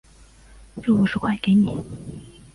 [0.81, 1.75] 这五十块给你